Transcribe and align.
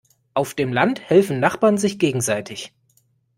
Auf 0.33 0.55
dem 0.55 0.73
Land 0.73 0.99
helfen 1.11 1.39
Nachbarn 1.39 1.77
sich 1.77 1.99
gegenseitig. 1.99 2.73